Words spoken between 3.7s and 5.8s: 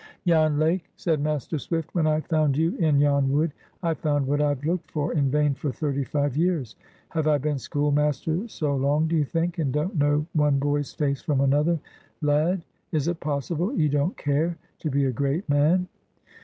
I found what I've looked for in vain for